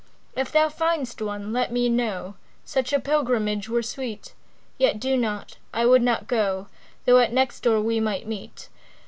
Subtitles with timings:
[0.35, 2.33] If thou find'st one let me know;
[2.65, 4.33] Such a pilgrimage were sweet.
[4.79, 6.69] Yet do not; I would not go,
[7.05, 8.69] Though at next door we might meet.